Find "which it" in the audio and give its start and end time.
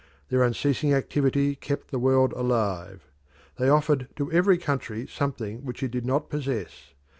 5.63-5.91